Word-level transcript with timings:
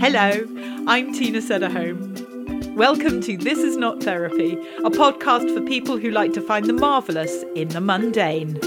Hello, 0.00 0.46
I'm 0.88 1.12
Tina 1.12 1.38
Sederholm. 1.38 2.74
Welcome 2.74 3.20
to 3.20 3.36
This 3.36 3.58
Is 3.58 3.76
Not 3.76 4.02
Therapy, 4.02 4.54
a 4.84 4.90
podcast 4.90 5.54
for 5.54 5.64
people 5.64 5.96
who 5.96 6.10
like 6.10 6.32
to 6.32 6.40
find 6.40 6.66
the 6.66 6.72
marvellous 6.72 7.44
in 7.54 7.68
the 7.68 7.80
mundane. 7.80 8.58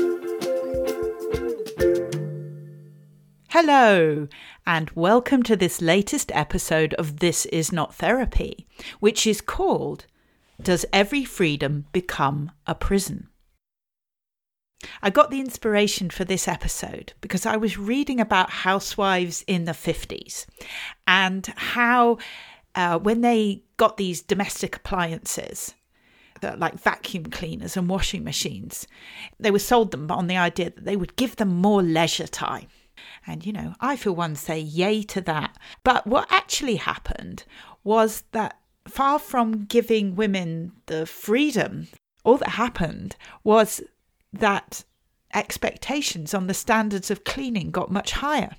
Hello, 3.49 4.28
and 4.65 4.89
welcome 4.92 5.44
to 5.44 5.55
this 5.55 5.81
latest 5.81 6.31
episode 6.33 6.94
of 6.96 7.19
This 7.19 7.46
Is 7.47 7.71
Not 7.71 7.94
Therapy, 7.94 8.65
which 8.99 9.28
is 9.28 9.42
called 9.42 10.05
Does 10.62 10.85
Every 10.94 11.26
Freedom 11.26 11.85
Become 11.92 12.51
a 12.65 12.76
Prison? 12.76 13.28
I 15.02 15.10
got 15.10 15.31
the 15.31 15.40
inspiration 15.40 16.09
for 16.09 16.26
this 16.26 16.48
episode 16.48 17.13
because 17.22 17.45
I 17.45 17.58
was 17.58 17.77
reading 17.77 18.20
about 18.20 18.49
housewives 18.49 19.44
in 19.48 19.66
the 19.66 19.71
50s 19.71 20.45
and 21.08 21.45
how, 21.55 22.17
uh, 22.75 22.99
when 22.99 23.21
they 23.21 23.63
got 23.77 23.98
these 23.98 24.21
domestic 24.21 24.75
appliances, 24.77 25.73
like 26.58 26.80
vacuum 26.80 27.25
cleaners 27.25 27.75
and 27.75 27.89
washing 27.89 28.23
machines, 28.23 28.88
they 29.39 29.52
were 29.52 29.59
sold 29.59 29.91
them 29.91 30.11
on 30.11 30.27
the 30.27 30.38
idea 30.38 30.70
that 30.70 30.86
they 30.86 30.95
would 30.95 31.16
give 31.16 31.38
them 31.38 31.49
more 31.49 31.81
leisure 31.81 32.27
time. 32.27 32.67
And, 33.27 33.45
you 33.45 33.53
know, 33.53 33.73
I 33.80 33.95
for 33.95 34.11
one 34.11 34.36
say 34.36 34.59
yay 34.59 35.02
to 35.03 35.22
that. 35.22 35.58
But 35.83 36.05
what 36.05 36.31
actually 36.31 36.75
happened 36.75 37.45
was 37.83 38.23
that 38.31 38.59
far 38.88 39.20
from 39.20 39.66
giving 39.66 40.16
women 40.16 40.73
the 40.86 41.05
freedom, 41.05 41.88
all 42.23 42.38
that 42.38 42.49
happened 42.49 43.16
was 43.44 43.81
that 44.39 44.84
expectations 45.34 46.34
on 46.34 46.48
the 46.48 46.53
standards 46.53 47.12
of 47.12 47.23
cleaning 47.23 47.71
got 47.71 47.91
much 47.91 48.13
higher. 48.13 48.55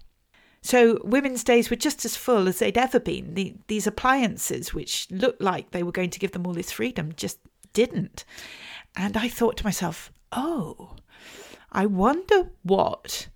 So 0.63 0.99
women's 1.05 1.45
days 1.45 1.71
were 1.71 1.77
just 1.77 2.05
as 2.05 2.17
full 2.17 2.49
as 2.49 2.59
they'd 2.59 2.77
ever 2.77 2.99
been. 2.99 3.35
The, 3.35 3.55
these 3.69 3.87
appliances, 3.87 4.75
which 4.75 5.09
looked 5.11 5.41
like 5.41 5.71
they 5.71 5.83
were 5.83 5.93
going 5.93 6.11
to 6.11 6.19
give 6.19 6.33
them 6.33 6.47
all 6.47 6.55
this 6.55 6.73
freedom, 6.73 7.13
just 7.17 7.39
didn't. 7.73 8.25
And 8.97 9.17
I 9.17 9.29
thought 9.29 9.57
to 9.59 9.65
myself, 9.65 10.11
oh, 10.33 10.97
I 11.71 11.87
wonder 11.87 12.51
what 12.63 13.29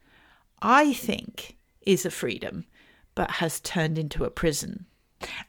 I 0.61 0.93
think 0.93 1.57
is 1.83 2.05
a 2.05 2.11
freedom, 2.11 2.67
but 3.15 3.31
has 3.33 3.61
turned 3.61 3.99
into 3.99 4.25
a 4.25 4.31
prison. 4.31 4.87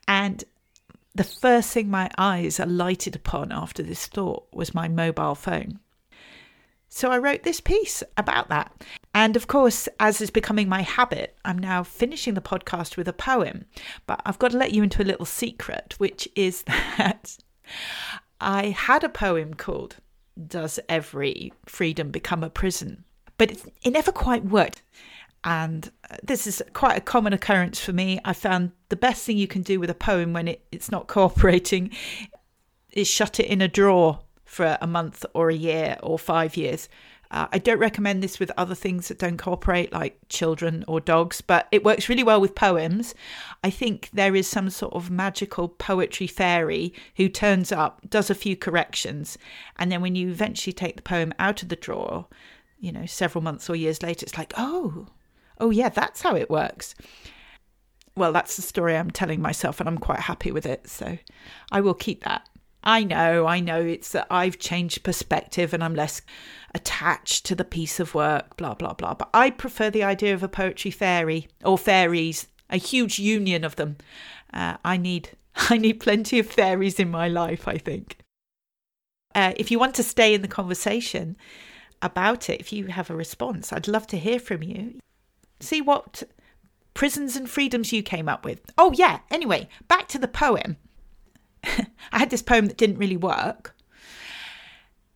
And 0.08 0.44
the 1.16 1.24
first 1.24 1.72
thing 1.72 1.90
my 1.90 2.10
eyes 2.18 2.60
alighted 2.60 3.16
upon 3.16 3.52
after 3.52 3.82
this 3.84 4.06
thought 4.06 4.48
was 4.54 4.74
my 4.74 4.88
mobile 4.88 5.36
phone. 5.36 5.80
So 6.94 7.10
I 7.10 7.20
wrote 7.20 7.44
this 7.44 7.62
piece 7.62 8.04
about 8.18 8.50
that. 8.50 8.84
And 9.14 9.38
of 9.38 9.48
course, 9.48 9.88
as 10.02 10.20
is 10.20 10.30
becoming 10.30 10.68
my 10.68 10.82
habit, 10.82 11.38
I'm 11.46 11.58
now 11.58 11.84
finishing 11.84 12.34
the 12.34 12.42
podcast 12.42 12.98
with 12.98 13.08
a 13.08 13.14
poem. 13.14 13.64
But 14.08 14.22
I've 14.26 14.38
got 14.40 14.52
to 14.52 14.58
let 14.58 14.74
you 14.74 14.84
into 14.84 15.02
a 15.02 15.06
little 15.06 15.26
secret, 15.26 15.96
which 16.00 16.28
is 16.36 16.64
that 16.98 17.38
I 18.42 18.68
had 18.72 19.06
a 19.06 19.10
poem 19.10 19.54
called 19.54 19.96
Does 20.48 20.82
Every 20.90 21.54
Freedom 21.66 22.12
Become 22.12 22.44
a 22.44 22.50
Prison? 22.50 23.06
But 23.38 23.52
it, 23.52 23.92
never 23.92 24.12
quite 24.12 24.44
worked. 24.44 24.84
And 25.46 25.90
uh, 26.10 26.18
this 26.22 26.46
is 26.46 26.62
quite 26.74 26.98
a 26.98 27.02
common 27.02 27.32
occurrence 27.32 27.80
for 27.80 27.94
me. 27.94 28.20
I 28.26 28.34
found 28.34 28.74
the 28.90 28.98
best 28.98 29.26
thing 29.26 29.38
you 29.38 29.48
can 29.48 29.62
do 29.62 29.80
with 29.80 29.90
a 29.90 29.96
poem 29.96 30.34
when 30.34 30.50
it, 30.50 30.66
it's 30.74 30.92
not 30.92 31.08
cooperating 31.08 31.92
is 32.92 33.08
shut 33.08 33.40
it 33.40 33.46
in 33.46 33.62
a 33.62 33.70
drawer 33.70 34.20
for 34.52 34.78
a 34.82 34.88
month 34.88 35.26
or 35.34 35.50
a 35.50 35.56
year 35.56 35.98
or 36.04 36.20
five 36.20 36.58
years. 36.58 36.90
Uh, 37.32 37.48
I 37.54 37.58
don't 37.58 37.80
recommend 37.80 38.22
this 38.22 38.38
with 38.38 38.52
other 38.58 38.76
things 38.76 39.08
that 39.08 39.18
don't 39.18 39.38
cooperate, 39.38 39.94
like 39.94 40.20
children 40.28 40.84
or 40.90 41.00
dogs, 41.00 41.40
but 41.40 41.70
it 41.72 41.86
works 41.86 42.10
really 42.10 42.22
well 42.22 42.42
with 42.42 42.54
poems. 42.54 43.16
I 43.64 43.70
think 43.70 44.10
there 44.12 44.36
is 44.36 44.48
some 44.48 44.70
sort 44.70 44.94
of 44.94 45.10
magical 45.10 45.70
poetry 45.70 46.28
fairy 46.28 46.94
who 47.16 47.30
turns 47.30 47.72
up, 47.72 48.02
does 48.10 48.30
a 48.30 48.36
few 48.36 48.58
corrections, 48.58 49.38
and 49.78 49.90
then 49.90 50.02
when 50.02 50.16
you 50.16 50.30
eventually 50.30 50.74
take 50.74 50.98
the 50.98 51.02
poem 51.02 51.34
out 51.40 51.64
of 51.64 51.70
the 51.70 51.78
drawer, 51.78 52.28
you 52.78 52.92
know, 52.92 53.06
several 53.06 53.42
months 53.42 53.70
or 53.70 53.78
years 53.78 54.04
later, 54.04 54.26
it's 54.26 54.38
like, 54.38 54.54
oh, 54.58 55.08
oh, 55.62 55.70
yeah, 55.70 55.88
that's 55.88 56.24
how 56.24 56.36
it 56.36 56.50
works. 56.50 56.94
Well, 58.18 58.34
that's 58.34 58.58
the 58.58 58.62
story 58.62 58.98
I'm 58.98 59.12
telling 59.12 59.42
myself, 59.42 59.80
and 59.80 59.88
I'm 59.88 59.98
quite 59.98 60.20
happy 60.20 60.52
with 60.52 60.66
it. 60.66 60.90
So 60.90 61.18
I 61.72 61.80
will 61.80 61.94
keep 61.94 62.26
that. 62.26 62.50
I 62.84 63.04
know, 63.04 63.46
I 63.46 63.60
know 63.60 63.82
it's 63.82 64.12
that 64.14 64.28
I've 64.32 64.58
changed 64.58 65.04
perspective 65.04 65.74
and 65.74 65.84
I'm 65.84 65.94
less 65.94 66.22
attached 66.74 67.46
to 67.46 67.56
the 67.56 67.64
piece 67.64 68.00
of 68.00 68.16
work, 68.16 68.58
blah, 68.58 68.74
blah, 68.74 68.94
blah. 68.94 69.14
But 69.14 69.30
I 69.34 69.52
prefer 69.52 69.90
the 69.90 70.04
idea 70.04 70.34
of 70.34 70.42
a 70.42 70.48
poetry 70.48 70.92
fairy 70.92 71.48
or 71.64 71.78
fairies, 71.78 72.48
a 72.70 72.78
huge 72.78 73.20
union 73.20 73.64
of 73.64 73.76
them. 73.76 73.98
Uh, 74.54 74.78
I 74.84 74.98
need 74.98 75.32
I 75.56 75.78
need 75.78 76.00
plenty 76.00 76.40
of 76.40 76.48
fairies 76.48 77.00
in 77.00 77.12
my 77.12 77.28
life, 77.28 77.68
I 77.68 77.78
think. 77.78 78.18
Uh, 79.36 79.54
if 79.58 79.70
you 79.70 79.80
want 79.80 79.96
to 79.96 80.04
stay 80.04 80.34
in 80.34 80.42
the 80.42 80.48
conversation 80.48 81.38
about 82.02 82.50
it, 82.50 82.60
if 82.60 82.74
you 82.74 82.88
have 82.88 83.10
a 83.10 83.16
response, 83.16 83.72
I'd 83.72 83.88
love 83.88 84.08
to 84.08 84.18
hear 84.18 84.40
from 84.40 84.64
you. 84.64 85.00
See 85.60 85.82
what 85.82 86.24
prisons 86.94 87.36
and 87.36 87.50
freedoms 87.50 87.94
you 87.94 88.04
came 88.04 88.28
up 88.28 88.44
with. 88.44 88.60
Oh, 88.78 88.92
yeah, 88.94 89.20
anyway, 89.30 89.70
back 89.88 90.08
to 90.10 90.20
the 90.20 90.28
poem. 90.28 90.78
I 92.12 92.20
had 92.20 92.30
this 92.30 92.42
poem 92.42 92.68
that 92.68 92.78
didn't 92.78 92.98
really 92.98 93.18
work. 93.18 93.76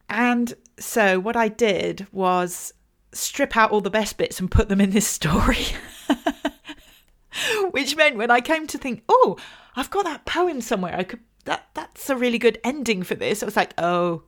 And 0.10 0.54
so 0.80 1.20
what 1.20 1.36
I 1.36 1.48
did 1.48 2.08
was 2.12 2.74
strip 3.12 3.56
out 3.56 3.72
all 3.72 3.82
the 3.82 3.90
best 3.90 4.18
bits 4.18 4.40
and 4.40 4.52
put 4.52 4.70
them 4.70 4.82
in 4.82 4.92
this 4.92 5.08
story. 5.08 5.66
Which 7.72 7.96
meant 7.96 8.18
when 8.18 8.32
I 8.32 8.42
came 8.42 8.68
to 8.68 8.78
think, 8.78 9.04
oh, 9.10 9.38
I've 9.76 9.90
got 9.90 10.06
that 10.06 10.26
poem 10.26 10.62
somewhere. 10.62 10.96
I 10.96 11.04
could 11.04 11.20
that 11.46 11.70
that's 11.74 12.10
a 12.10 12.16
really 12.16 12.40
good 12.40 12.60
ending 12.64 13.04
for 13.04 13.16
this. 13.16 13.42
I 13.42 13.46
was 13.46 13.56
like, 13.56 13.74
oh, 13.78 14.24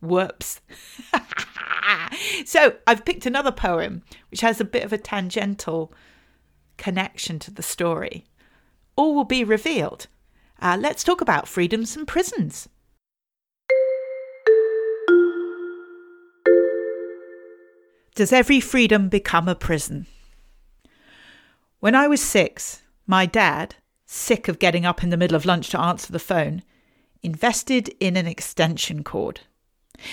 whoops. 0.00 0.60
so 2.44 2.76
I've 2.86 3.04
picked 3.04 3.26
another 3.26 3.52
poem 3.52 4.02
which 4.30 4.42
has 4.42 4.60
a 4.60 4.64
bit 4.64 4.84
of 4.84 4.92
a 4.92 4.98
tangential 4.98 5.92
connection 6.76 7.38
to 7.40 7.50
the 7.50 7.62
story. 7.62 8.24
All 8.96 9.14
will 9.14 9.24
be 9.24 9.44
revealed 9.44 10.08
uh, 10.60 10.76
let's 10.80 11.04
talk 11.04 11.20
about 11.20 11.48
freedoms 11.48 11.96
and 11.96 12.06
prisons. 12.06 12.68
Does 18.14 18.32
every 18.32 18.58
freedom 18.58 19.08
become 19.08 19.48
a 19.48 19.54
prison? 19.54 20.06
When 21.78 21.94
I 21.94 22.08
was 22.08 22.20
six, 22.20 22.82
my 23.06 23.26
dad, 23.26 23.76
sick 24.06 24.48
of 24.48 24.58
getting 24.58 24.84
up 24.84 25.04
in 25.04 25.10
the 25.10 25.16
middle 25.16 25.36
of 25.36 25.44
lunch 25.44 25.70
to 25.70 25.80
answer 25.80 26.12
the 26.12 26.18
phone, 26.18 26.62
invested 27.22 27.94
in 28.00 28.16
an 28.16 28.26
extension 28.26 29.04
cord. 29.04 29.42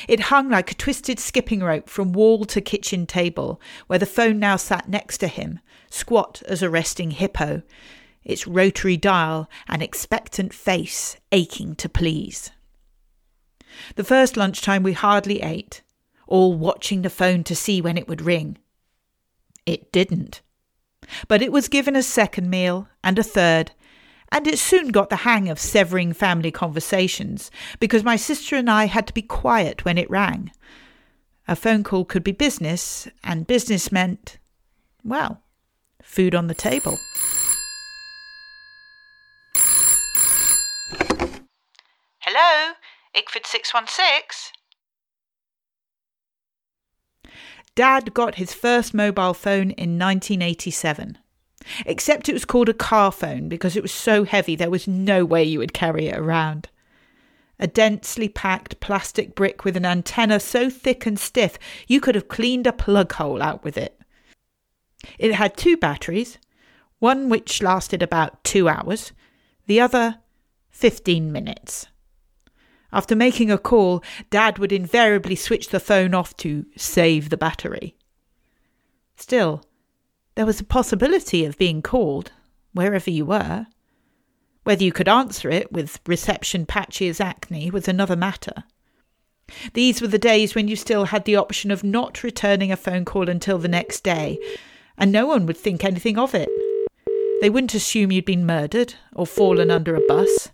It 0.07 0.19
hung 0.19 0.49
like 0.49 0.71
a 0.71 0.75
twisted 0.75 1.19
skipping 1.19 1.61
rope 1.61 1.89
from 1.89 2.13
wall 2.13 2.45
to 2.45 2.61
kitchen 2.61 3.07
table, 3.07 3.59
where 3.87 3.99
the 3.99 4.05
phone 4.05 4.37
now 4.37 4.55
sat 4.55 4.87
next 4.87 5.17
to 5.19 5.27
him, 5.27 5.59
squat 5.89 6.43
as 6.47 6.61
a 6.61 6.69
resting 6.69 7.11
hippo, 7.11 7.63
its 8.25 8.47
rotary 8.47 8.97
dial 8.97 9.49
and 9.67 9.81
expectant 9.81 10.53
face 10.53 11.17
aching 11.31 11.75
to 11.75 11.87
please. 11.87 12.51
The 13.95 14.03
first 14.03 14.35
lunchtime 14.35 14.83
we 14.83 14.93
hardly 14.93 15.41
ate, 15.41 15.83
all 16.27 16.53
watching 16.53 17.03
the 17.03 17.09
phone 17.09 17.43
to 17.45 17.55
see 17.55 17.81
when 17.81 17.97
it 17.97 18.07
would 18.07 18.21
ring. 18.21 18.57
It 19.65 19.91
didn't. 19.91 20.41
But 21.27 21.41
it 21.41 21.51
was 21.51 21.67
given 21.67 21.95
a 21.95 22.01
second 22.01 22.49
meal 22.49 22.87
and 23.03 23.19
a 23.19 23.23
third, 23.23 23.71
and 24.31 24.47
it 24.47 24.57
soon 24.57 24.89
got 24.89 25.09
the 25.09 25.17
hang 25.17 25.49
of 25.49 25.59
severing 25.59 26.13
family 26.13 26.51
conversations 26.51 27.51
because 27.79 28.03
my 28.03 28.15
sister 28.15 28.55
and 28.55 28.69
I 28.69 28.85
had 28.85 29.05
to 29.07 29.13
be 29.13 29.21
quiet 29.21 29.85
when 29.85 29.97
it 29.99 30.09
rang. 30.09 30.51
A 31.47 31.55
phone 31.55 31.83
call 31.83 32.05
could 32.05 32.23
be 32.23 32.31
business, 32.31 33.07
and 33.23 33.45
business 33.45 33.91
meant, 33.91 34.39
well, 35.03 35.43
food 36.01 36.33
on 36.33 36.47
the 36.47 36.55
table. 36.55 36.97
Hello, 42.21 42.73
Ickford 43.15 43.45
616. 43.45 44.51
Dad 47.75 48.13
got 48.13 48.35
his 48.35 48.53
first 48.53 48.93
mobile 48.93 49.33
phone 49.33 49.71
in 49.71 49.97
1987. 49.99 51.17
Except 51.85 52.29
it 52.29 52.33
was 52.33 52.45
called 52.45 52.69
a 52.69 52.73
car 52.73 53.11
phone 53.11 53.49
because 53.49 53.75
it 53.75 53.81
was 53.81 53.91
so 53.91 54.23
heavy 54.23 54.55
there 54.55 54.69
was 54.69 54.87
no 54.87 55.25
way 55.25 55.43
you 55.43 55.59
would 55.59 55.73
carry 55.73 56.07
it 56.07 56.17
around. 56.17 56.69
A 57.59 57.67
densely 57.67 58.27
packed 58.27 58.79
plastic 58.79 59.33
brick 59.33 59.63
with 59.63 59.77
an 59.77 59.85
antenna 59.85 60.39
so 60.39 60.69
thick 60.69 61.05
and 61.05 61.17
stiff 61.17 61.57
you 61.87 62.01
could 62.01 62.15
have 62.15 62.27
cleaned 62.27 62.67
a 62.67 62.73
plug 62.73 63.13
hole 63.13 63.41
out 63.41 63.63
with 63.63 63.77
it. 63.77 63.99
It 65.17 65.33
had 65.33 65.55
two 65.55 65.77
batteries, 65.77 66.37
one 66.99 67.29
which 67.29 67.63
lasted 67.63 68.03
about 68.03 68.43
two 68.43 68.67
hours, 68.67 69.11
the 69.67 69.79
other 69.79 70.19
15 70.71 71.31
minutes. 71.31 71.87
After 72.95 73.13
making 73.13 73.51
a 73.51 73.57
call, 73.57 74.01
Dad 74.29 74.57
would 74.57 74.71
invariably 74.71 75.35
switch 75.35 75.67
the 75.67 75.81
phone 75.81 76.13
off 76.13 76.35
to 76.37 76.65
save 76.77 77.29
the 77.29 77.35
battery. 77.35 77.97
Still, 79.17 79.65
there 80.35 80.45
was 80.45 80.61
a 80.61 80.65
possibility 80.65 81.43
of 81.43 81.57
being 81.57 81.81
called, 81.81 82.31
wherever 82.71 83.09
you 83.09 83.25
were. 83.25 83.67
Whether 84.63 84.85
you 84.85 84.93
could 84.93 85.09
answer 85.09 85.49
it 85.49 85.73
with 85.73 85.99
reception 86.07 86.65
patchy 86.65 87.09
as 87.09 87.19
acne 87.19 87.69
was 87.69 87.89
another 87.89 88.15
matter. 88.15 88.63
These 89.73 90.01
were 90.01 90.07
the 90.07 90.17
days 90.17 90.55
when 90.55 90.69
you 90.69 90.77
still 90.77 91.05
had 91.05 91.25
the 91.25 91.35
option 91.35 91.71
of 91.71 91.83
not 91.83 92.23
returning 92.23 92.71
a 92.71 92.77
phone 92.77 93.03
call 93.03 93.29
until 93.29 93.57
the 93.57 93.67
next 93.67 94.05
day, 94.05 94.39
and 94.97 95.11
no 95.11 95.27
one 95.27 95.45
would 95.47 95.57
think 95.57 95.83
anything 95.83 96.17
of 96.17 96.33
it. 96.33 96.49
They 97.41 97.49
wouldn't 97.49 97.73
assume 97.73 98.13
you'd 98.13 98.23
been 98.23 98.45
murdered 98.45 98.95
or 99.13 99.27
fallen 99.27 99.69
under 99.69 99.95
a 99.95 100.07
bus, 100.07 100.49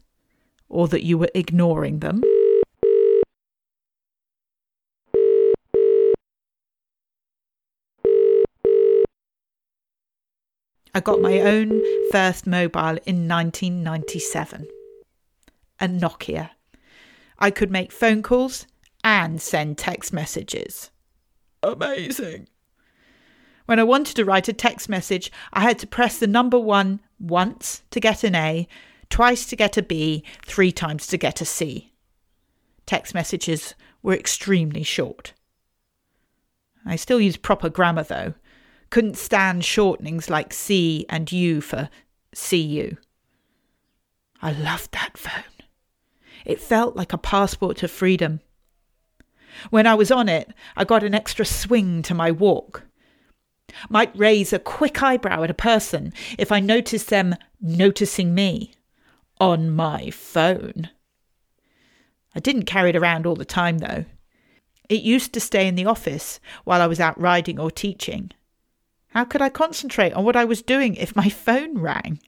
or 0.71 0.87
that 0.87 1.03
you 1.03 1.17
were 1.17 1.29
ignoring 1.35 1.99
them. 1.99 2.23
I 10.93 10.99
got 10.99 11.21
my 11.21 11.39
own 11.39 11.81
first 12.11 12.47
mobile 12.47 12.97
in 13.05 13.27
1997 13.27 14.67
a 15.81 15.87
Nokia. 15.87 16.51
I 17.39 17.49
could 17.49 17.71
make 17.71 17.91
phone 17.91 18.21
calls 18.21 18.67
and 19.03 19.41
send 19.41 19.79
text 19.79 20.13
messages. 20.13 20.91
Amazing. 21.63 22.47
When 23.65 23.79
I 23.79 23.83
wanted 23.83 24.15
to 24.17 24.25
write 24.25 24.47
a 24.47 24.53
text 24.53 24.89
message, 24.89 25.31
I 25.53 25.61
had 25.61 25.79
to 25.79 25.87
press 25.87 26.19
the 26.19 26.27
number 26.27 26.59
one 26.59 26.99
once 27.19 27.81
to 27.89 27.99
get 27.99 28.23
an 28.23 28.35
A, 28.35 28.67
twice 29.11 29.45
to 29.45 29.55
get 29.55 29.77
a 29.77 29.83
B, 29.83 30.23
three 30.43 30.71
times 30.71 31.05
to 31.07 31.17
get 31.17 31.41
a 31.41 31.45
C. 31.45 31.91
Text 32.87 33.13
messages 33.13 33.75
were 34.01 34.15
extremely 34.15 34.83
short. 34.83 35.33
I 36.85 36.95
still 36.95 37.21
use 37.21 37.37
proper 37.37 37.69
grammar 37.69 38.03
though. 38.03 38.33
Couldn't 38.89 39.17
stand 39.17 39.61
shortenings 39.61 40.29
like 40.29 40.53
C 40.53 41.05
and 41.09 41.31
U 41.31 41.61
for 41.61 41.89
CU. 42.35 42.97
I 44.41 44.51
loved 44.51 44.91
that 44.93 45.17
phone. 45.17 45.43
It 46.43 46.59
felt 46.59 46.95
like 46.95 47.13
a 47.13 47.17
passport 47.19 47.77
to 47.77 47.87
freedom. 47.87 48.39
When 49.69 49.85
I 49.85 49.93
was 49.93 50.11
on 50.11 50.27
it, 50.27 50.51
I 50.75 50.83
got 50.83 51.03
an 51.03 51.13
extra 51.13 51.45
swing 51.45 52.01
to 52.03 52.15
my 52.15 52.31
walk. 52.31 52.83
Might 53.89 54.17
raise 54.17 54.51
a 54.51 54.59
quick 54.59 55.03
eyebrow 55.03 55.43
at 55.43 55.51
a 55.51 55.53
person 55.53 56.13
if 56.37 56.51
I 56.51 56.59
noticed 56.59 57.09
them 57.09 57.35
noticing 57.61 58.33
me 58.33 58.73
on 59.41 59.71
my 59.71 60.11
phone. 60.11 60.87
I 62.35 62.39
didn't 62.39 62.65
carry 62.65 62.91
it 62.91 62.95
around 62.95 63.25
all 63.25 63.35
the 63.35 63.43
time, 63.43 63.79
though. 63.79 64.05
It 64.87 65.01
used 65.01 65.33
to 65.33 65.39
stay 65.39 65.67
in 65.67 65.73
the 65.73 65.87
office 65.87 66.39
while 66.63 66.79
I 66.79 66.85
was 66.85 66.99
out 66.99 67.19
riding 67.19 67.59
or 67.59 67.71
teaching. 67.71 68.29
How 69.07 69.25
could 69.25 69.41
I 69.41 69.49
concentrate 69.49 70.13
on 70.13 70.23
what 70.23 70.35
I 70.35 70.45
was 70.45 70.61
doing 70.61 70.93
if 70.95 71.15
my 71.15 71.27
phone 71.27 71.79
rang? 71.79 72.19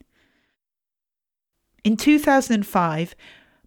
In 1.84 1.98
2005, 1.98 3.16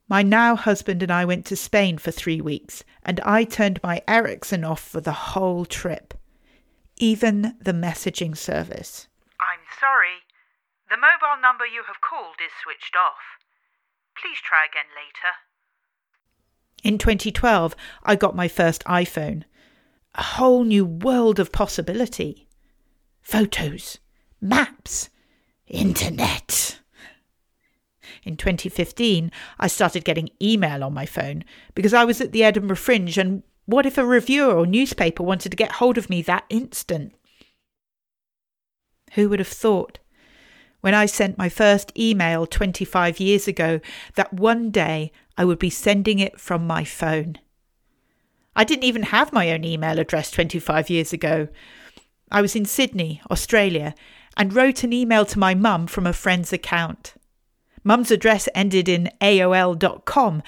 my 0.09 0.23
now 0.25 0.57
husband 0.57 1.05
and 1.05 1.13
I 1.13 1.25
went 1.25 1.47
to 1.47 1.57
Spain 1.57 1.99
for 1.99 2.11
three 2.11 2.41
weeks, 2.41 2.83
and 3.05 3.21
I 3.21 3.45
turned 3.45 3.81
my 3.81 4.03
Ericsson 4.09 4.65
off 4.65 4.81
for 4.81 5.01
the 5.01 5.13
whole 5.13 5.65
trip, 5.65 6.15
even 6.97 7.55
the 7.61 7.73
messaging 7.73 8.37
service. 8.37 9.07
I'm 9.41 9.61
sorry. 9.79 10.26
The 10.89 10.97
mobile 10.97 11.41
number 11.43 11.67
you 11.67 11.83
have 11.87 12.01
called 12.01 12.37
is 12.45 12.53
switched 12.63 12.95
off. 12.95 13.43
Please 14.17 14.39
try 14.39 14.65
again 14.65 14.91
later. 14.95 15.35
In 16.85 16.99
2012, 16.99 17.75
I 18.05 18.15
got 18.15 18.37
my 18.37 18.47
first 18.47 18.85
iPhone. 18.85 19.43
A 20.15 20.23
whole 20.23 20.63
new 20.63 20.85
world 20.85 21.41
of 21.41 21.51
possibility. 21.51 22.49
Photos, 23.21 23.99
maps, 24.41 25.11
internet. 25.67 26.79
In 28.23 28.37
2015, 28.37 29.33
I 29.59 29.67
started 29.67 30.05
getting 30.05 30.31
email 30.41 30.85
on 30.85 30.95
my 30.95 31.07
phone 31.07 31.45
because 31.75 31.95
I 31.95 32.05
was 32.05 32.21
at 32.21 32.31
the 32.31 32.45
Edinburgh 32.45 32.77
Fringe, 32.77 33.19
and 33.19 33.43
what 33.65 33.87
if 33.87 33.99
a 33.99 34.07
reviewer 34.07 34.55
or 34.55 34.67
newspaper 34.67 35.25
wanted 35.25 35.51
to 35.51 35.57
get 35.57 35.73
hold 35.73 35.99
of 35.99 36.09
me 36.09 36.23
that 36.23 36.45
instant? 36.49 37.13
Who 39.15 39.29
would 39.29 39.41
have 39.41 39.49
thought, 39.49 39.99
when 40.87 40.95
I 40.95 41.07
sent 41.07 41.37
my 41.37 41.49
first 41.49 41.91
email 41.99 42.47
25 42.47 43.19
years 43.19 43.49
ago, 43.49 43.81
that 44.15 44.33
one 44.33 44.71
day 44.71 45.11
I 45.37 45.45
would 45.45 45.59
be 45.59 45.69
sending 45.69 46.21
it 46.21 46.39
from 46.39 46.65
my 46.65 46.85
phone? 46.85 47.39
I 48.55 48.63
didn't 48.63 48.85
even 48.85 49.03
have 49.03 49.33
my 49.33 49.51
own 49.51 49.65
email 49.65 49.99
address 49.99 50.31
25 50.31 50.89
years 50.89 51.13
ago. 51.13 51.49
I 52.31 52.41
was 52.41 52.55
in 52.55 52.67
Sydney, 52.67 53.21
Australia, 53.33 53.97
and 54.37 54.55
wrote 54.55 54.85
an 54.85 54.93
email 54.93 55.25
to 55.25 55.41
my 55.41 55.57
mum 55.57 55.89
from 55.89 56.07
a 56.07 56.13
friend's 56.13 56.53
account. 56.53 57.15
Mum's 57.83 58.13
address 58.13 58.49
ended 58.55 58.89
in 58.89 59.11
AOL.com, 59.21 60.41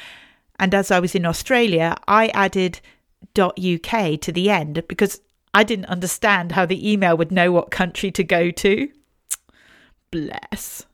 and 0.61 0.73
as 0.73 0.93
I 0.93 1.01
was 1.01 1.17
in 1.17 1.27
Australia, 1.27 1.97
I 2.07 2.29
added 2.29 2.79
.uk 3.37 4.21
to 4.21 4.31
the 4.33 4.51
end 4.51 4.85
because 4.87 5.21
I 5.53 5.65
didn't 5.65 5.87
understand 5.87 6.53
how 6.53 6.65
the 6.65 6.89
email 6.89 7.17
would 7.17 7.33
know 7.33 7.51
what 7.51 7.73
country 7.73 8.13
to 8.13 8.23
go 8.23 8.53
to. 8.53 8.89
Bless. 10.11 10.87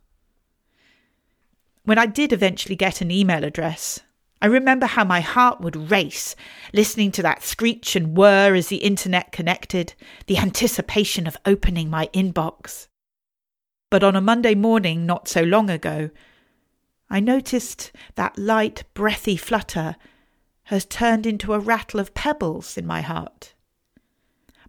When 1.85 1.99
I 1.99 2.07
did 2.07 2.33
eventually 2.33 2.77
get 2.77 3.01
an 3.01 3.11
email 3.11 3.45
address, 3.45 4.01
I 4.41 4.47
remember 4.47 4.87
how 4.87 5.05
my 5.05 5.21
heart 5.21 5.61
would 5.61 5.91
race, 5.91 6.35
listening 6.73 7.13
to 7.13 7.23
that 7.23 7.43
screech 7.43 7.97
and 7.97 8.17
whir 8.17 8.55
as 8.55 8.69
the 8.69 8.79
internet 8.79 9.33
connected, 9.33 9.95
the 10.27 10.39
anticipation 10.39 11.27
of 11.27 11.37
opening 11.47 11.89
my 11.89 12.09
inbox. 12.13 12.89
But 13.91 14.03
on 14.03 14.17
a 14.17 14.21
Monday 14.21 14.55
morning 14.55 15.07
not 15.07 15.29
so 15.29 15.43
long 15.43 15.71
ago, 15.71 16.11
I 17.09 17.21
noticed 17.21 17.93
that 18.17 18.37
light, 18.39 18.85
breathy 18.93 19.37
flutter 19.37 19.97
has 20.65 20.85
turned 20.85 21.27
into 21.27 21.53
a 21.53 21.59
rattle 21.59 22.01
of 22.01 22.15
pebbles 22.15 22.77
in 22.77 22.87
my 22.87 23.03
heart. 23.03 23.55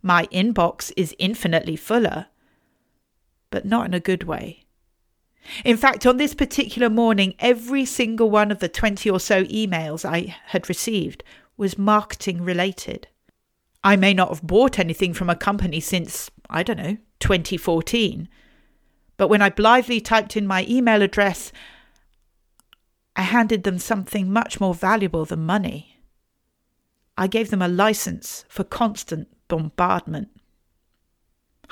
My 0.02 0.26
inbox 0.28 0.92
is 0.96 1.16
infinitely 1.18 1.76
fuller, 1.76 2.28
but 3.56 3.64
not 3.64 3.86
in 3.86 3.94
a 3.94 4.02
good 4.02 4.24
way. 4.24 4.66
In 5.64 5.78
fact, 5.78 6.06
on 6.06 6.18
this 6.18 6.34
particular 6.34 6.90
morning, 6.90 7.36
every 7.40 7.86
single 7.86 8.30
one 8.30 8.52
of 8.52 8.60
the 8.60 8.68
20 8.68 9.10
or 9.10 9.18
so 9.18 9.46
emails 9.46 10.04
I 10.04 10.36
had 10.48 10.68
received 10.68 11.24
was 11.56 11.78
marketing 11.78 12.42
related. 12.42 13.08
I 13.82 13.96
may 13.96 14.14
not 14.14 14.28
have 14.28 14.42
bought 14.42 14.78
anything 14.78 15.14
from 15.14 15.30
a 15.30 15.38
company 15.38 15.80
since, 15.80 16.30
I 16.50 16.64
don't 16.64 16.76
know, 16.76 16.98
2014. 17.22 18.28
But 19.16 19.30
when 19.30 19.42
I 19.42 19.50
blithely 19.50 20.02
typed 20.02 20.36
in 20.36 20.46
my 20.46 20.66
email 20.68 21.02
address 21.02 21.54
I 23.16 23.22
handed 23.22 23.64
them 23.64 23.80
something 23.80 24.34
much 24.34 24.60
more 24.60 24.74
valuable 24.74 25.24
than 25.24 25.46
money. 25.46 26.02
I 27.18 27.28
gave 27.28 27.52
them 27.52 27.62
a 27.62 27.70
license 27.70 28.44
for 28.50 28.66
constant 28.66 29.30
bombardment. 29.48 30.28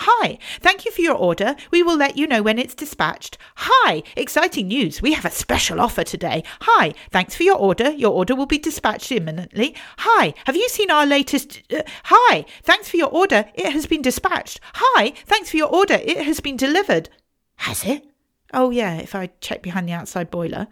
Hi, 0.05 0.37
thank 0.59 0.83
you 0.83 0.91
for 0.91 0.99
your 0.99 1.15
order. 1.15 1.55
We 1.71 1.81
will 1.81 1.95
let 1.95 2.17
you 2.17 2.27
know 2.27 2.41
when 2.41 2.59
it's 2.59 2.75
dispatched. 2.75 3.37
Hi, 3.55 4.03
exciting 4.17 4.67
news. 4.67 5.01
We 5.01 5.13
have 5.13 5.23
a 5.23 5.31
special 5.31 5.79
offer 5.79 6.03
today. 6.03 6.43
Hi, 6.59 6.93
thanks 7.09 7.35
for 7.35 7.43
your 7.43 7.55
order. 7.55 7.89
Your 7.91 8.11
order 8.11 8.35
will 8.35 8.45
be 8.45 8.57
dispatched 8.57 9.13
imminently. 9.13 9.75
Hi, 9.99 10.33
have 10.45 10.57
you 10.57 10.67
seen 10.67 10.91
our 10.91 11.05
latest? 11.05 11.61
Uh, 11.71 11.83
hi, 12.03 12.45
thanks 12.63 12.89
for 12.89 12.97
your 12.97 13.07
order. 13.07 13.45
It 13.53 13.71
has 13.71 13.85
been 13.85 14.01
dispatched. 14.01 14.59
Hi, 14.73 15.11
thanks 15.25 15.49
for 15.49 15.55
your 15.55 15.69
order. 15.69 15.95
It 15.95 16.25
has 16.25 16.41
been 16.41 16.57
delivered. 16.57 17.09
Has 17.55 17.85
it? 17.85 18.12
Oh, 18.53 18.69
yeah, 18.69 18.97
if 18.97 19.15
I 19.15 19.31
check 19.41 19.63
behind 19.63 19.89
the 19.89 19.93
outside 19.93 20.29
boiler. 20.29 20.67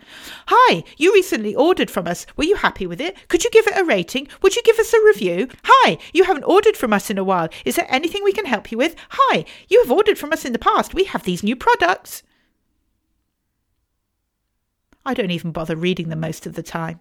Hi, 0.47 0.83
you 0.97 1.11
recently 1.13 1.55
ordered 1.55 1.89
from 1.89 2.07
us. 2.07 2.27
Were 2.37 2.43
you 2.43 2.55
happy 2.55 2.85
with 2.85 3.01
it? 3.01 3.17
Could 3.27 3.43
you 3.43 3.49
give 3.49 3.65
it 3.65 3.77
a 3.77 3.83
rating? 3.83 4.27
Would 4.43 4.55
you 4.55 4.61
give 4.63 4.77
us 4.77 4.93
a 4.93 5.03
review? 5.03 5.47
Hi, 5.63 5.97
you 6.13 6.25
haven't 6.25 6.43
ordered 6.43 6.77
from 6.77 6.93
us 6.93 7.09
in 7.09 7.17
a 7.17 7.23
while. 7.23 7.49
Is 7.65 7.75
there 7.75 7.87
anything 7.89 8.23
we 8.23 8.33
can 8.33 8.45
help 8.45 8.71
you 8.71 8.77
with? 8.77 8.95
Hi, 9.09 9.45
you 9.67 9.81
have 9.81 9.91
ordered 9.91 10.19
from 10.19 10.31
us 10.31 10.45
in 10.45 10.53
the 10.53 10.59
past. 10.59 10.93
We 10.93 11.05
have 11.05 11.23
these 11.23 11.41
new 11.41 11.55
products. 11.55 12.21
I 15.03 15.15
don't 15.15 15.31
even 15.31 15.51
bother 15.51 15.75
reading 15.75 16.09
them 16.09 16.19
most 16.19 16.45
of 16.45 16.53
the 16.53 16.63
time. 16.63 16.99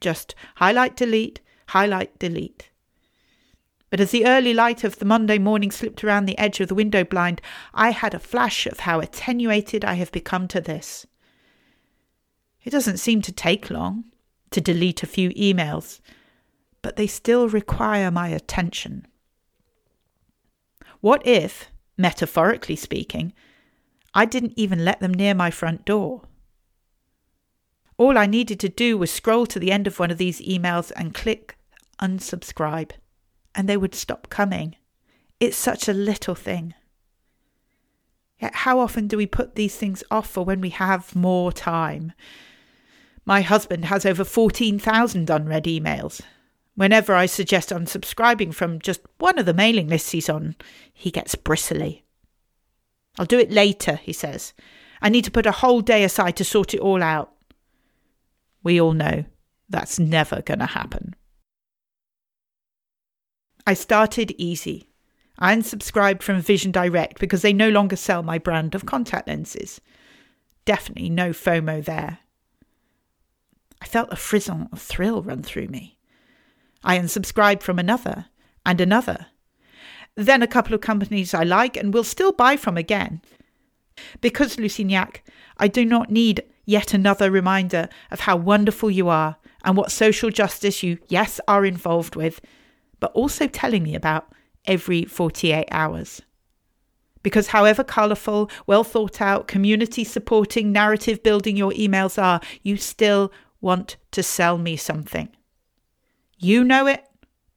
Just 0.00 0.34
highlight, 0.56 0.96
delete, 0.96 1.40
highlight, 1.68 2.18
delete. 2.18 2.70
But 3.92 4.00
as 4.00 4.10
the 4.10 4.24
early 4.24 4.54
light 4.54 4.84
of 4.84 4.98
the 4.98 5.04
Monday 5.04 5.36
morning 5.36 5.70
slipped 5.70 6.02
around 6.02 6.24
the 6.24 6.38
edge 6.38 6.60
of 6.60 6.68
the 6.68 6.74
window 6.74 7.04
blind, 7.04 7.42
I 7.74 7.90
had 7.90 8.14
a 8.14 8.18
flash 8.18 8.66
of 8.66 8.80
how 8.80 9.00
attenuated 9.00 9.84
I 9.84 9.94
have 9.94 10.10
become 10.10 10.48
to 10.48 10.62
this. 10.62 11.06
It 12.64 12.70
doesn't 12.70 12.96
seem 12.96 13.20
to 13.20 13.32
take 13.32 13.68
long 13.68 14.04
to 14.50 14.62
delete 14.62 15.02
a 15.02 15.06
few 15.06 15.28
emails, 15.32 16.00
but 16.80 16.96
they 16.96 17.06
still 17.06 17.50
require 17.50 18.10
my 18.10 18.28
attention. 18.28 19.06
What 21.02 21.26
if, 21.26 21.70
metaphorically 21.98 22.76
speaking, 22.76 23.34
I 24.14 24.24
didn't 24.24 24.54
even 24.56 24.86
let 24.86 25.00
them 25.00 25.12
near 25.12 25.34
my 25.34 25.50
front 25.50 25.84
door? 25.84 26.22
All 27.98 28.16
I 28.16 28.24
needed 28.24 28.58
to 28.60 28.70
do 28.70 28.96
was 28.96 29.10
scroll 29.10 29.44
to 29.44 29.58
the 29.58 29.70
end 29.70 29.86
of 29.86 29.98
one 29.98 30.10
of 30.10 30.16
these 30.16 30.40
emails 30.40 30.92
and 30.96 31.12
click 31.12 31.58
unsubscribe 32.00 32.92
and 33.54 33.68
they 33.68 33.76
would 33.76 33.94
stop 33.94 34.28
coming. 34.28 34.76
It's 35.40 35.56
such 35.56 35.88
a 35.88 35.92
little 35.92 36.34
thing. 36.34 36.74
Yet, 38.38 38.54
how 38.54 38.80
often 38.80 39.06
do 39.06 39.16
we 39.16 39.26
put 39.26 39.54
these 39.54 39.76
things 39.76 40.02
off 40.10 40.28
for 40.28 40.44
when 40.44 40.60
we 40.60 40.70
have 40.70 41.14
more 41.14 41.52
time? 41.52 42.12
My 43.24 43.40
husband 43.42 43.84
has 43.84 44.04
over 44.04 44.24
14,000 44.24 45.30
unread 45.30 45.64
emails. 45.64 46.20
Whenever 46.74 47.14
I 47.14 47.26
suggest 47.26 47.68
unsubscribing 47.68 48.54
from 48.54 48.80
just 48.80 49.00
one 49.18 49.38
of 49.38 49.46
the 49.46 49.54
mailing 49.54 49.88
lists 49.88 50.10
he's 50.10 50.28
on, 50.28 50.56
he 50.92 51.10
gets 51.10 51.34
bristly. 51.34 52.04
I'll 53.18 53.26
do 53.26 53.38
it 53.38 53.52
later, 53.52 53.96
he 53.96 54.12
says. 54.12 54.54
I 55.00 55.08
need 55.08 55.24
to 55.24 55.30
put 55.30 55.46
a 55.46 55.52
whole 55.52 55.82
day 55.82 56.02
aside 56.02 56.36
to 56.36 56.44
sort 56.44 56.74
it 56.74 56.80
all 56.80 57.02
out. 57.02 57.32
We 58.62 58.80
all 58.80 58.92
know 58.92 59.24
that's 59.68 59.98
never 59.98 60.42
going 60.42 60.60
to 60.60 60.66
happen. 60.66 61.14
I 63.66 63.74
started 63.74 64.34
easy. 64.38 64.88
I 65.38 65.54
unsubscribed 65.54 66.22
from 66.22 66.40
Vision 66.40 66.72
Direct 66.72 67.18
because 67.18 67.42
they 67.42 67.52
no 67.52 67.68
longer 67.68 67.96
sell 67.96 68.22
my 68.22 68.38
brand 68.38 68.74
of 68.74 68.86
contact 68.86 69.28
lenses. 69.28 69.80
Definitely 70.64 71.10
no 71.10 71.30
FOMO 71.30 71.84
there. 71.84 72.18
I 73.80 73.86
felt 73.86 74.12
a 74.12 74.16
frisson 74.16 74.68
of 74.72 74.80
thrill 74.80 75.22
run 75.22 75.42
through 75.42 75.68
me. 75.68 75.98
I 76.84 76.98
unsubscribed 76.98 77.62
from 77.62 77.78
another 77.78 78.26
and 78.64 78.80
another. 78.80 79.26
Then 80.14 80.42
a 80.42 80.46
couple 80.46 80.74
of 80.74 80.80
companies 80.80 81.34
I 81.34 81.42
like 81.42 81.76
and 81.76 81.92
will 81.92 82.04
still 82.04 82.32
buy 82.32 82.56
from 82.56 82.76
again. 82.76 83.22
Because, 84.20 84.58
Lucy 84.58 84.84
& 84.84 84.84
Yak, 84.84 85.24
I 85.58 85.68
do 85.68 85.84
not 85.84 86.10
need 86.10 86.42
yet 86.64 86.94
another 86.94 87.30
reminder 87.30 87.88
of 88.10 88.20
how 88.20 88.36
wonderful 88.36 88.90
you 88.90 89.08
are 89.08 89.36
and 89.64 89.76
what 89.76 89.90
social 89.90 90.30
justice 90.30 90.82
you, 90.82 90.98
yes, 91.08 91.40
are 91.48 91.64
involved 91.64 92.16
with, 92.16 92.40
but 93.02 93.10
also 93.14 93.48
telling 93.48 93.82
me 93.82 93.96
about 93.96 94.32
every 94.64 95.04
48 95.04 95.66
hours. 95.72 96.22
Because 97.24 97.48
however 97.48 97.82
colourful, 97.82 98.48
well 98.68 98.84
thought 98.84 99.20
out, 99.20 99.48
community 99.48 100.04
supporting, 100.04 100.70
narrative 100.70 101.20
building 101.24 101.56
your 101.56 101.72
emails 101.72 102.16
are, 102.22 102.40
you 102.62 102.76
still 102.76 103.32
want 103.60 103.96
to 104.12 104.22
sell 104.22 104.56
me 104.56 104.76
something. 104.76 105.30
You 106.38 106.62
know 106.62 106.86
it, 106.86 107.04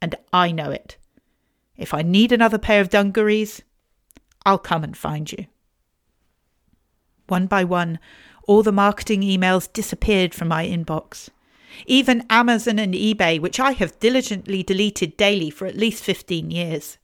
and 0.02 0.16
I 0.34 0.52
know 0.52 0.72
it. 0.72 0.98
If 1.78 1.94
I 1.94 2.02
need 2.02 2.32
another 2.32 2.58
pair 2.58 2.82
of 2.82 2.90
dungarees, 2.90 3.62
I'll 4.48 4.58
come 4.58 4.84
and 4.84 4.98
find 4.98 5.32
you. 5.32 5.46
One 7.28 7.46
by 7.46 7.66
one, 7.66 8.00
all 8.48 8.64
the 8.64 8.72
marketing 8.72 9.22
emails 9.22 9.72
disappeared 9.72 10.34
from 10.34 10.48
my 10.48 10.66
inbox. 10.66 11.30
Even 11.86 12.26
Amazon 12.30 12.80
and 12.80 12.94
eBay, 12.94 13.40
which 13.40 13.60
I 13.60 13.72
have 13.74 14.00
diligently 14.00 14.64
deleted 14.64 15.18
daily 15.18 15.50
for 15.50 15.66
at 15.66 15.78
least 15.78 16.04
15 16.04 16.52
years. 16.52 16.98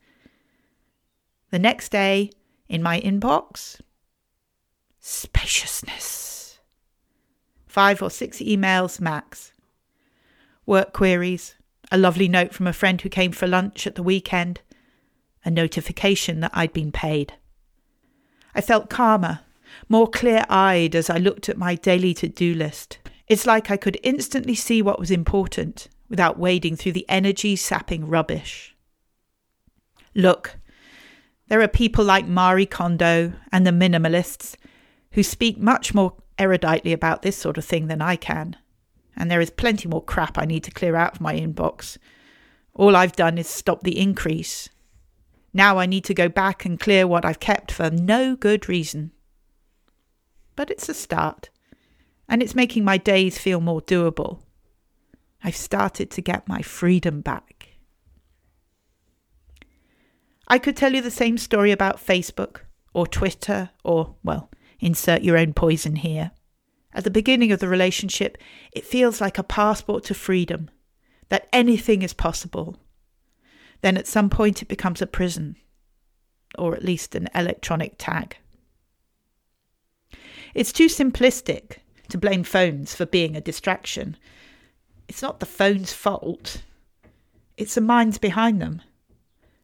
The 1.51 1.59
next 1.59 1.89
day, 1.89 2.31
in 2.69 2.81
my 2.81 3.01
inbox, 3.01 3.81
spaciousness. 4.99 6.59
Five 7.67 8.01
or 8.01 8.09
six 8.09 8.37
emails 8.39 9.01
max. 9.01 9.51
Work 10.65 10.93
queries, 10.93 11.55
a 11.91 11.97
lovely 11.97 12.27
note 12.27 12.53
from 12.53 12.67
a 12.67 12.73
friend 12.73 13.01
who 13.01 13.09
came 13.09 13.31
for 13.33 13.47
lunch 13.47 13.85
at 13.85 13.95
the 13.95 14.03
weekend, 14.03 14.61
a 15.43 15.51
notification 15.51 16.39
that 16.39 16.51
I'd 16.53 16.71
been 16.71 16.91
paid. 16.91 17.33
I 18.55 18.61
felt 18.61 18.89
calmer, 18.89 19.41
more 19.89 20.07
clear 20.07 20.45
eyed 20.49 20.95
as 20.95 21.09
I 21.09 21.17
looked 21.17 21.49
at 21.49 21.57
my 21.57 21.75
daily 21.75 22.13
to 22.15 22.27
do 22.27 22.53
list. 22.53 22.99
It's 23.31 23.45
like 23.45 23.71
I 23.71 23.77
could 23.77 23.97
instantly 24.03 24.55
see 24.55 24.81
what 24.81 24.99
was 24.99 25.09
important 25.09 25.87
without 26.09 26.37
wading 26.37 26.75
through 26.75 26.91
the 26.91 27.05
energy 27.07 27.55
sapping 27.55 28.05
rubbish. 28.07 28.75
Look, 30.13 30.57
there 31.47 31.61
are 31.61 31.67
people 31.69 32.03
like 32.03 32.27
Marie 32.27 32.65
Kondo 32.65 33.31
and 33.49 33.65
the 33.65 33.71
minimalists 33.71 34.57
who 35.11 35.23
speak 35.23 35.57
much 35.57 35.93
more 35.93 36.15
eruditely 36.37 36.91
about 36.91 37.21
this 37.21 37.37
sort 37.37 37.57
of 37.57 37.63
thing 37.63 37.87
than 37.87 38.01
I 38.01 38.17
can 38.17 38.57
and 39.15 39.29
there 39.29 39.39
is 39.39 39.49
plenty 39.49 39.87
more 39.87 40.03
crap 40.03 40.37
I 40.37 40.45
need 40.45 40.63
to 40.65 40.71
clear 40.71 40.95
out 40.95 41.13
of 41.13 41.21
my 41.21 41.35
inbox. 41.35 41.97
All 42.73 42.95
I've 42.95 43.15
done 43.15 43.37
is 43.37 43.47
stop 43.47 43.83
the 43.83 43.99
increase. 43.99 44.67
Now 45.53 45.77
I 45.77 45.85
need 45.85 46.03
to 46.05 46.13
go 46.13 46.27
back 46.27 46.65
and 46.65 46.79
clear 46.79 47.05
what 47.07 47.23
I've 47.23 47.39
kept 47.39 47.71
for 47.71 47.89
no 47.89 48.35
good 48.35 48.67
reason. 48.67 49.11
But 50.55 50.69
it's 50.69 50.89
a 50.89 50.93
start, 50.93 51.50
and 52.31 52.41
it's 52.41 52.55
making 52.55 52.85
my 52.85 52.97
days 52.97 53.37
feel 53.37 53.59
more 53.59 53.81
doable. 53.81 54.39
I've 55.43 55.55
started 55.55 56.09
to 56.11 56.21
get 56.21 56.47
my 56.47 56.61
freedom 56.61 57.19
back. 57.19 57.71
I 60.47 60.57
could 60.57 60.77
tell 60.77 60.93
you 60.93 61.01
the 61.01 61.11
same 61.11 61.37
story 61.37 61.71
about 61.71 61.97
Facebook 61.97 62.61
or 62.93 63.05
Twitter 63.05 63.71
or, 63.83 64.15
well, 64.23 64.49
insert 64.79 65.23
your 65.23 65.37
own 65.37 65.51
poison 65.51 65.97
here. 65.97 66.31
At 66.93 67.03
the 67.03 67.11
beginning 67.11 67.51
of 67.51 67.59
the 67.59 67.67
relationship, 67.67 68.37
it 68.71 68.85
feels 68.85 69.19
like 69.19 69.37
a 69.37 69.43
passport 69.43 70.05
to 70.05 70.13
freedom, 70.13 70.69
that 71.27 71.49
anything 71.51 72.01
is 72.01 72.13
possible. 72.13 72.77
Then 73.81 73.97
at 73.97 74.07
some 74.07 74.29
point, 74.29 74.61
it 74.61 74.69
becomes 74.69 75.01
a 75.01 75.07
prison, 75.07 75.57
or 76.57 76.75
at 76.75 76.85
least 76.85 77.13
an 77.13 77.27
electronic 77.35 77.95
tag. 77.97 78.37
It's 80.53 80.71
too 80.71 80.87
simplistic 80.87 81.80
to 82.11 82.17
blame 82.17 82.43
phones 82.43 82.95
for 82.95 83.05
being 83.05 83.35
a 83.35 83.41
distraction. 83.41 84.17
It's 85.07 85.21
not 85.21 85.39
the 85.39 85.45
phone's 85.45 85.93
fault, 85.93 86.61
it's 87.57 87.75
the 87.75 87.81
minds 87.81 88.17
behind 88.17 88.61
them, 88.61 88.81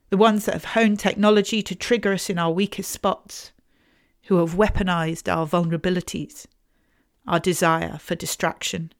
the 0.09 0.17
ones 0.17 0.45
that 0.45 0.53
have 0.53 0.65
honed 0.65 0.99
technology 0.99 1.61
to 1.63 1.75
trigger 1.75 2.13
us 2.13 2.29
in 2.29 2.39
our 2.39 2.51
weakest 2.51 2.91
spots, 2.91 3.51
who 4.23 4.37
have 4.37 4.55
weaponized 4.55 5.31
our 5.31 5.47
vulnerabilities 5.47 6.47
our 7.27 7.39
desire 7.39 7.97
for 7.99 8.15
distraction. 8.15 8.91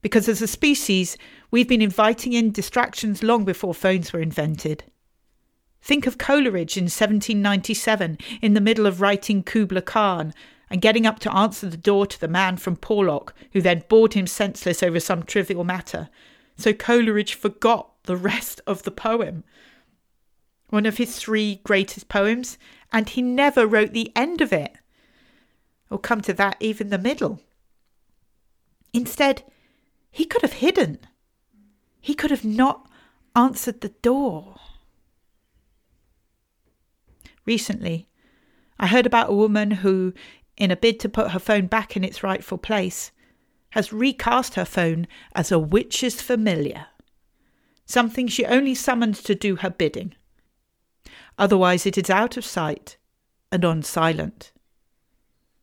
Because 0.00 0.28
as 0.28 0.42
a 0.42 0.46
species, 0.46 1.16
we've 1.50 1.68
been 1.68 1.82
inviting 1.82 2.32
in 2.32 2.50
distractions 2.50 3.22
long 3.22 3.44
before 3.44 3.74
phones 3.74 4.12
were 4.12 4.20
invented. 4.20 4.84
Think 5.80 6.06
of 6.06 6.18
Coleridge 6.18 6.76
in 6.76 6.84
1797 6.84 8.18
in 8.40 8.54
the 8.54 8.60
middle 8.60 8.86
of 8.86 9.00
writing 9.00 9.42
Kubla 9.42 9.82
Khan 9.82 10.32
and 10.70 10.80
getting 10.80 11.06
up 11.06 11.18
to 11.20 11.34
answer 11.34 11.68
the 11.68 11.76
door 11.76 12.06
to 12.06 12.20
the 12.20 12.28
man 12.28 12.56
from 12.56 12.76
Porlock 12.76 13.32
who 13.52 13.60
then 13.60 13.84
bored 13.88 14.14
him 14.14 14.26
senseless 14.26 14.82
over 14.82 15.00
some 15.00 15.22
trivial 15.22 15.64
matter. 15.64 16.08
So 16.56 16.72
Coleridge 16.72 17.34
forgot 17.34 17.90
the 18.04 18.16
rest 18.16 18.60
of 18.66 18.82
the 18.82 18.90
poem. 18.90 19.44
One 20.70 20.86
of 20.86 20.96
his 20.96 21.16
three 21.16 21.60
greatest 21.64 22.08
poems, 22.08 22.58
and 22.92 23.08
he 23.08 23.22
never 23.22 23.66
wrote 23.66 23.92
the 23.92 24.12
end 24.16 24.40
of 24.40 24.52
it 24.52 24.72
or 25.90 25.98
come 25.98 26.20
to 26.22 26.32
that, 26.32 26.56
even 26.58 26.88
the 26.88 26.98
middle. 26.98 27.40
Instead, 28.92 29.44
he 30.10 30.24
could 30.24 30.42
have 30.42 30.54
hidden. 30.54 30.98
He 32.00 32.14
could 32.14 32.30
have 32.30 32.44
not 32.44 32.90
answered 33.36 33.80
the 33.80 33.90
door. 33.90 34.56
Recently, 37.46 38.08
I 38.78 38.88
heard 38.88 39.06
about 39.06 39.30
a 39.30 39.34
woman 39.34 39.70
who, 39.70 40.14
in 40.56 40.70
a 40.70 40.76
bid 40.76 41.00
to 41.00 41.08
put 41.08 41.30
her 41.30 41.38
phone 41.38 41.66
back 41.66 41.96
in 41.96 42.04
its 42.04 42.22
rightful 42.22 42.58
place, 42.58 43.10
has 43.70 43.92
recast 43.92 44.54
her 44.54 44.64
phone 44.64 45.06
as 45.34 45.50
a 45.50 45.58
witch's 45.58 46.22
familiar, 46.22 46.86
something 47.86 48.28
she 48.28 48.46
only 48.46 48.74
summons 48.74 49.22
to 49.22 49.34
do 49.34 49.56
her 49.56 49.70
bidding. 49.70 50.14
Otherwise, 51.36 51.86
it 51.86 51.98
is 51.98 52.08
out 52.08 52.36
of 52.36 52.44
sight 52.44 52.96
and 53.50 53.64
on 53.64 53.82
silent. 53.82 54.52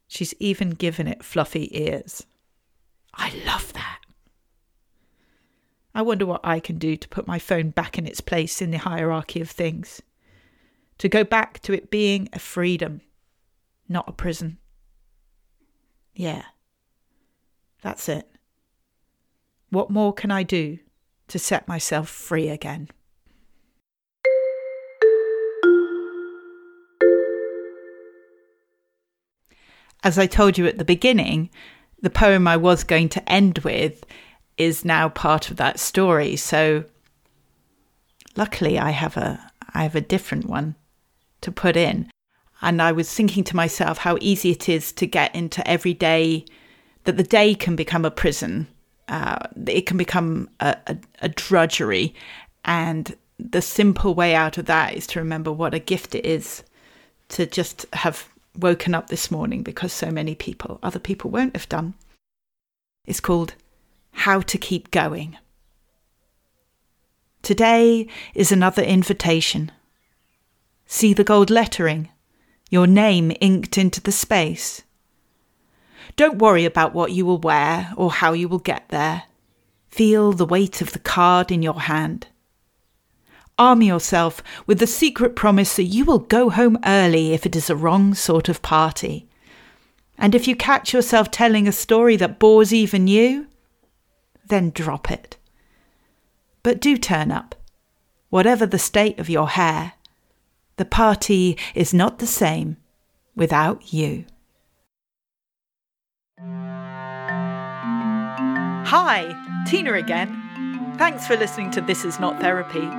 She's 0.08 0.34
even 0.40 0.72
given 0.72 1.08
it 1.08 1.24
fluffy 1.24 1.70
ears. 1.72 2.26
I 3.14 3.34
love 3.46 3.72
that. 3.74 4.00
I 5.94 6.02
wonder 6.02 6.26
what 6.26 6.42
I 6.44 6.60
can 6.60 6.78
do 6.78 6.96
to 6.98 7.08
put 7.08 7.28
my 7.28 7.40
phone 7.40 7.70
back 7.70 7.98
in 7.98 8.08
its 8.08 8.22
place 8.22 8.62
in 8.62 8.72
the 8.72 8.78
hierarchy 8.78 9.42
of 9.42 9.50
things. 9.50 10.02
To 11.00 11.10
go 11.10 11.24
back 11.24 11.60
to 11.62 11.74
it 11.74 11.90
being 11.90 12.30
a 12.34 12.40
freedom, 12.40 13.02
not 13.90 14.08
a 14.08 14.14
prison. 14.14 14.58
Yeah, 16.14 16.44
that's 17.82 18.10
it. 18.10 18.28
What 19.70 19.90
more 19.90 20.14
can 20.14 20.32
I 20.32 20.44
do 20.44 20.80
to 21.30 21.40
set 21.40 21.68
myself 21.68 22.10
free 22.10 22.50
again? 22.50 22.90
as 30.04 30.18
I 30.18 30.26
told 30.26 30.58
you 30.58 30.66
at 30.68 30.78
the 30.78 30.86
beginning, 30.86 31.50
the 32.02 32.10
poem 32.10 32.48
I 32.48 32.58
was 32.58 32.84
going 32.84 33.10
to 33.10 33.32
end 33.32 33.60
with 33.60 34.04
is 34.58 34.84
now 34.84 35.10
part 35.10 35.52
of 35.52 35.58
that 35.58 35.80
story. 35.80 36.36
So 36.36 36.86
luckily 38.36 38.80
I 38.80 38.92
have 38.92 39.18
a 39.18 39.52
I 39.74 39.84
have 39.84 39.96
a 39.96 40.02
different 40.02 40.46
one 40.46 40.76
to 41.42 41.52
put 41.52 41.78
in. 41.78 42.11
And 42.62 42.82
I 42.82 42.92
was 42.92 43.12
thinking 43.12 43.44
to 43.46 43.56
myself 43.56 43.98
how 44.00 44.18
easy 44.22 44.52
it 44.52 44.70
is 44.70 44.92
to 44.94 45.08
get 45.08 45.34
into 45.36 45.68
every 45.68 45.94
day 45.94 46.46
that 47.06 47.18
the 47.18 47.24
day 47.24 47.56
can 47.56 47.76
become 47.76 48.06
a 48.06 48.12
prison. 48.12 48.68
Uh, 49.08 49.48
it 49.68 49.86
can 49.86 49.98
become 49.98 50.50
a, 50.60 50.78
a, 50.88 50.98
a 51.24 51.30
drudgery. 51.30 52.14
And 52.64 53.16
the 53.40 53.62
simple 53.62 54.14
way 54.14 54.36
out 54.36 54.58
of 54.58 54.66
that 54.68 54.94
is 54.94 55.08
to 55.08 55.20
remember 55.20 55.52
what 55.52 55.74
a 55.74 55.80
gift 55.80 56.14
it 56.14 56.26
is 56.26 56.64
to 57.30 57.46
just 57.46 57.86
have 57.94 58.30
woken 58.58 58.94
up 58.94 59.08
this 59.08 59.32
morning 59.32 59.64
because 59.64 59.94
so 59.94 60.12
many 60.12 60.36
people, 60.36 60.80
other 60.84 61.00
people 61.00 61.32
won't 61.32 61.56
have 61.56 61.70
done. 61.70 61.94
It's 63.06 63.20
called 63.20 63.56
How 64.12 64.42
to 64.42 64.58
Keep 64.58 64.92
Going. 64.92 65.38
Today 67.42 68.08
is 68.36 68.52
another 68.52 68.84
invitation. 68.84 69.72
See 70.86 71.14
the 71.14 71.24
gold 71.24 71.50
lettering, 71.50 72.10
your 72.72 72.88
name 72.88 73.32
inked 73.42 73.78
into 73.78 74.02
the 74.02 74.12
space. 74.12 74.82
Don't 76.16 76.40
worry 76.40 76.66
about 76.66 76.96
what 76.96 77.12
you 77.12 77.26
will 77.26 77.38
wear 77.38 77.94
or 77.98 78.12
how 78.12 78.34
you 78.34 78.48
will 78.48 78.60
get 78.60 78.90
there. 78.90 79.24
Feel 79.90 80.32
the 80.32 80.46
weight 80.46 80.82
of 80.82 80.94
the 80.94 81.00
card 81.00 81.52
in 81.52 81.62
your 81.62 81.82
hand. 81.82 82.28
Arm 83.60 83.82
yourself 83.82 84.42
with 84.66 84.80
the 84.80 84.88
secret 84.88 85.36
promise 85.36 85.76
that 85.76 85.84
you 85.84 86.06
will 86.06 86.20
go 86.20 86.50
home 86.50 86.80
early 86.86 87.34
if 87.34 87.46
it 87.46 87.56
is 87.56 87.70
a 87.70 87.76
wrong 87.76 88.14
sort 88.14 88.48
of 88.48 88.62
party. 88.62 89.28
And 90.18 90.34
if 90.34 90.48
you 90.48 90.56
catch 90.56 90.94
yourself 90.94 91.30
telling 91.30 91.68
a 91.68 91.74
story 91.74 92.16
that 92.16 92.40
bores 92.40 92.74
even 92.74 93.08
you, 93.08 93.48
then 94.48 94.70
drop 94.70 95.12
it. 95.12 95.36
But 96.64 96.80
do 96.80 96.96
turn 96.96 97.32
up, 97.32 97.56
whatever 98.30 98.66
the 98.66 98.80
state 98.80 99.20
of 99.20 99.30
your 99.30 99.50
hair. 99.50 99.94
The 100.82 100.86
party 100.86 101.58
is 101.76 101.94
not 101.94 102.18
the 102.18 102.26
same 102.26 102.78
without 103.36 103.94
you. 103.94 104.26
Hi, 108.88 109.64
Tina 109.68 109.94
again. 109.94 110.96
Thanks 110.98 111.28
for 111.28 111.38
listening 111.38 111.70
to 111.70 111.82
This 111.82 112.04
Is 112.04 112.20
Not 112.20 112.42
Therapy. 112.42 112.90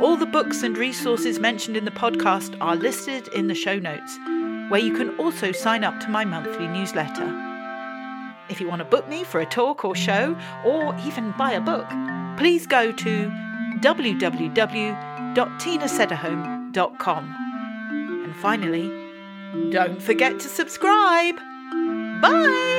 All 0.00 0.16
the 0.16 0.24
books 0.24 0.62
and 0.62 0.78
resources 0.78 1.38
mentioned 1.38 1.76
in 1.76 1.84
the 1.84 1.90
podcast 1.90 2.56
are 2.58 2.74
listed 2.74 3.28
in 3.34 3.48
the 3.48 3.54
show 3.54 3.78
notes, 3.78 4.18
where 4.70 4.80
you 4.80 4.94
can 4.94 5.10
also 5.18 5.52
sign 5.52 5.84
up 5.84 6.00
to 6.00 6.08
my 6.08 6.24
monthly 6.24 6.68
newsletter. 6.68 7.30
If 8.48 8.62
you 8.62 8.66
want 8.66 8.78
to 8.78 8.86
book 8.86 9.06
me 9.10 9.24
for 9.24 9.40
a 9.40 9.46
talk 9.46 9.84
or 9.84 9.94
show, 9.94 10.34
or 10.64 10.96
even 11.04 11.34
buy 11.36 11.52
a 11.52 11.60
book, 11.60 11.86
please 12.38 12.66
go 12.66 12.92
to 12.92 13.30
www.tinasederholm.com. 13.82 16.57
And 16.78 18.34
finally, 18.36 18.88
don't 19.70 20.00
forget 20.00 20.38
to 20.40 20.48
subscribe. 20.48 21.36
Bye! 22.22 22.77